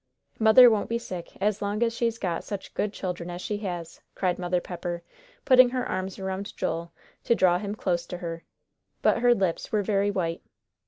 [0.39, 4.01] "Mother won't be sick as long as she's got such good children as she has,"
[4.15, 5.03] cried Mother Pepper,
[5.45, 6.91] putting her arms around Joel,
[7.23, 8.43] to draw him close to her.
[9.03, 10.41] But her lips were very white.